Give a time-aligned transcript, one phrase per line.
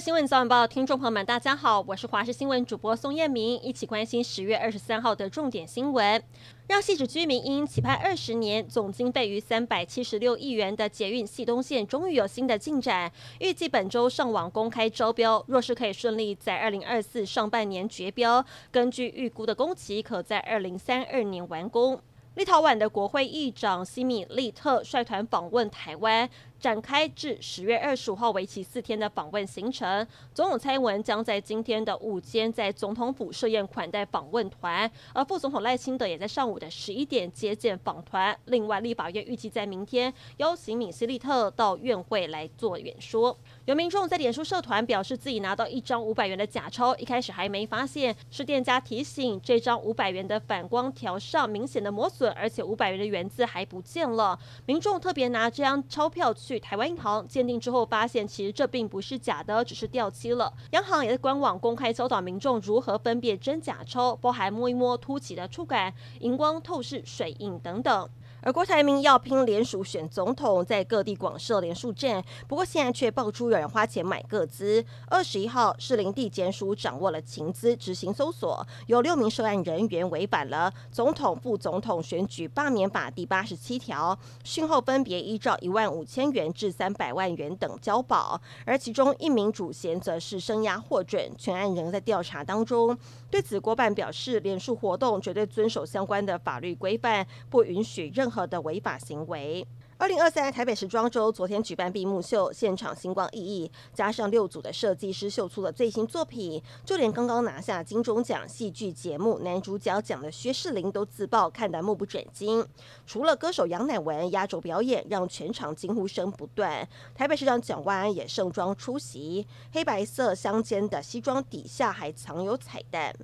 [0.00, 6.22] 新闻早晚报，听众朋友们，大家好，我是华视新闻主播宋彦明，一起关心十月二十三号的重点新闻。
[6.68, 13.10] 让汐止居民因期盼二十年、总经费逾三百七十六亿元的捷运汐东线，终于有新的进展，
[13.40, 21.98] 预计本周上网公开招标，若是可以顺利在二零二四上半年决标，根据预估的工期，可在二零三二年完工。
[22.34, 26.28] 立陶宛的国会议长西米利特率团访问台湾。
[26.58, 38.36] 展开至十月二十五号为期四天的访问行程，总统蔡英文将在今天的午间在总统府设宴款待访问团，而副总统赖清德也在上午的十一点接见访团。
[38.46, 43.36] 另外，立法院预计在明天邀请米西利特到院会来做演说。
[43.66, 54.38] 有民众在脸书社团表示自己拿到一张五百元的假钞，一开始还没发现，是店家提醒这张五百元的反光条上明显的磨损，而且五百元的元字还不见了。
[54.66, 60.52] 民众特别拿这张钞票去台湾银行鉴定之后，发现其实这并不是假的，只是掉漆了。
[60.70, 68.08] 央行也在官网公开教导民众如何分辨真假钞，包含摸一摸凸起的触感、荧光透视、水印等等。
[68.42, 74.84] 而郭台铭要拼联署选总统，在各地广设连署站，不过现在却爆出有人花钱买个资。
[75.08, 92.96] 二十一号，士林地检署掌握了情资，执行搜索，有六名涉案人员违反了总统、副总统选举罢免法第八十七条，讯后分别依照一万五千元至三百万元等交保，而其中一名主嫌则是声押获准，全案仍在调查当中。
[93.28, 99.64] 对此，郭办表示，连署活动绝对遵守相关的法律规范，不允许任任何的违法行为。
[99.98, 112.66] 二零二三台北时装周昨天举办闭幕秀，现场星光熠熠，加上六组的设计师秀出了最新作品，就连刚刚拿下金钟奖戏剧节目男主角奖的薛仕凌都自曝看得目不转睛。
[113.06, 116.86] 除了歌手杨乃文压轴表演，让全场惊呼声不断。
[117.14, 123.14] 台北市长蒋万安也盛装出席，黑白色相间的西装底下还藏有彩蛋。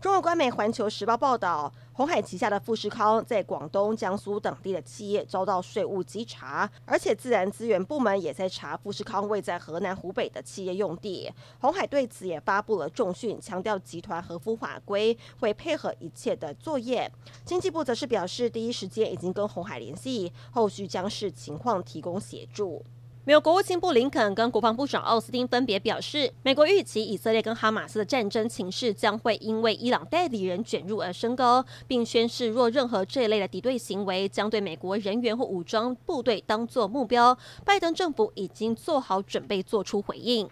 [0.00, 11.30] 中国官媒《环球时报》报道，鸿海旗下的富士康在广东、江苏等地的企业遭到税务稽查，而且自然资源部门也在查富士康位在河南、湖北的企业用地。
[11.60, 17.12] 鸿海对此也发布了重讯，强调集团合乎法规，会配合一切的作业。
[17.44, 22.82] 经济部则是表示，第一时间已经跟鸿海联系，后续将视情况提供协助。
[23.22, 40.48] 美国国务卿布林肯跟国防部长奥斯汀分别表示，美国预期以色列跟哈马斯的战争情势将会因为伊朗代理人卷入而升高，并宣示若任何这一类的敌对行为将对美国人员或武装部队当作目标，拜登政府已经做好准备做出回应。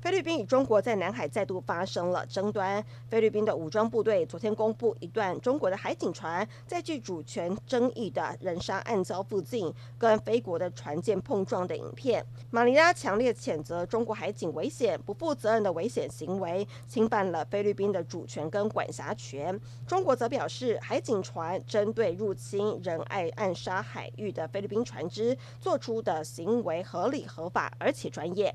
[0.00, 2.82] 菲律宾与中国在南海再度发生了争端。
[3.10, 12.24] 菲律宾的武装部队昨天公布一段中国的海警船在具主权争议的人沙暗礁附近跟菲国的船舰碰撞的影片。
[12.50, 19.60] 马尼拉强烈谴责中国海警危险、不负责任的危险行为，侵犯了菲律宾的主权跟管辖权。
[19.86, 28.54] 中国则表示，海警船针对入侵仁爱暗沙海域的菲律宾船只做出的行为合理合法，而且专业。